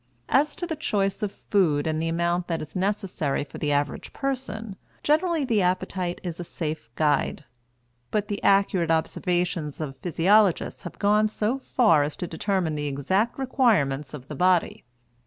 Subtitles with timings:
[0.29, 4.13] As to the choice of food and the amount that is necessary for the average
[4.13, 7.45] person, generally the appetite is a safe guide;
[8.09, 13.37] but the accurate observations of physiologists have gone so far as to determine the exact
[13.37, 14.83] requirements of the body.